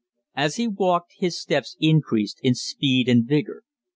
As 0.33 0.55
he 0.55 0.67
walked, 0.67 1.13
his 1.19 1.39
steps 1.39 1.77
increased 1.79 2.39
in 2.41 2.55
speed 2.55 3.07
and 3.07 3.23
vigor. 3.27 3.61